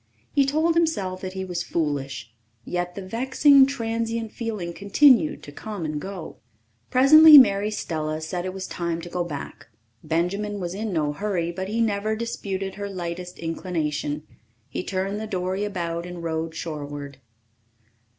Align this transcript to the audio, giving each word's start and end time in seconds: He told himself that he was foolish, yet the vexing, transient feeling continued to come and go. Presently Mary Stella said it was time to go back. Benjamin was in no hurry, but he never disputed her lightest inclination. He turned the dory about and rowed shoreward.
He 0.33 0.47
told 0.47 0.73
himself 0.73 1.21
that 1.21 1.33
he 1.33 1.45
was 1.45 1.61
foolish, 1.61 2.33
yet 2.65 2.95
the 2.95 3.03
vexing, 3.03 3.67
transient 3.67 4.31
feeling 4.31 4.73
continued 4.73 5.43
to 5.43 5.51
come 5.51 5.85
and 5.85 6.01
go. 6.01 6.37
Presently 6.89 7.37
Mary 7.37 7.69
Stella 7.69 8.19
said 8.19 8.43
it 8.43 8.51
was 8.51 8.65
time 8.65 8.99
to 9.01 9.09
go 9.09 9.23
back. 9.23 9.67
Benjamin 10.03 10.59
was 10.59 10.73
in 10.73 10.91
no 10.91 11.13
hurry, 11.13 11.51
but 11.51 11.67
he 11.67 11.81
never 11.81 12.15
disputed 12.15 12.73
her 12.73 12.89
lightest 12.89 13.37
inclination. 13.37 14.23
He 14.69 14.81
turned 14.83 15.19
the 15.19 15.27
dory 15.27 15.63
about 15.63 16.07
and 16.07 16.23
rowed 16.23 16.55
shoreward. 16.55 17.19